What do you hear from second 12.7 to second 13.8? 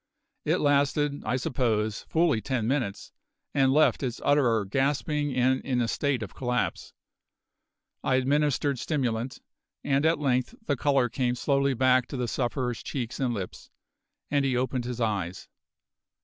cheeks and lips,